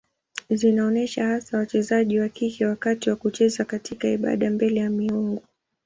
Zinaonyesha 0.49 1.27
hasa 1.27 1.57
wachezaji 1.57 2.19
wa 2.19 2.29
kike 2.29 2.65
wakati 2.65 3.09
wa 3.09 3.15
kucheza 3.15 3.65
katika 3.65 4.07
ibada 4.09 4.51
mbele 4.51 4.79
ya 4.79 4.89
miungu. 4.89 5.43